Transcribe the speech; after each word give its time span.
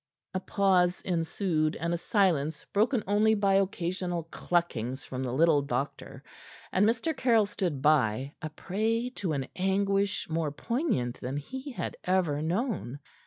A 0.33 0.39
pause 0.39 1.01
ensued, 1.01 1.75
and 1.75 1.93
a 1.93 1.97
silence 1.99 2.65
broken 2.65 3.03
only 3.05 3.35
by 3.35 3.53
occasional 3.53 4.23
cluckings 4.31 5.05
from 5.05 5.23
the 5.23 5.31
little 5.31 5.61
doctor, 5.61 6.23
and 6.71 6.87
Mr. 6.87 7.15
Caryll 7.15 7.45
stood 7.45 7.83
by, 7.83 8.33
a 8.41 8.49
prey 8.49 9.11
to 9.11 9.33
an 9.33 9.45
anguish 9.55 10.27
more 10.27 10.51
poignant 10.51 11.19
than 11.19 11.37
he 11.37 11.73
had 11.73 11.97
ever 12.03 12.41
known. 12.41 12.97